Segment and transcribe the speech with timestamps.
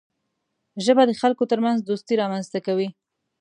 [0.85, 2.87] ژبه د خلکو ترمنځ دوستي رامنځته کوي